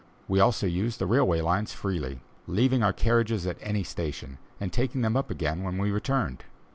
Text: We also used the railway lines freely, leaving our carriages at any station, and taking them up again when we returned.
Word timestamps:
We 0.27 0.39
also 0.39 0.65
used 0.65 0.97
the 0.97 1.05
railway 1.05 1.41
lines 1.41 1.73
freely, 1.73 2.21
leaving 2.47 2.81
our 2.81 2.91
carriages 2.91 3.45
at 3.45 3.59
any 3.61 3.83
station, 3.83 4.39
and 4.59 4.73
taking 4.73 5.01
them 5.01 5.15
up 5.15 5.29
again 5.29 5.61
when 5.61 5.77
we 5.77 5.91
returned. 5.91 6.43